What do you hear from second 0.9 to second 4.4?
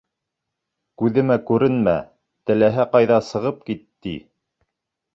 Күҙемә күренмә, теләһә ҡайҙа сығып кит, ти.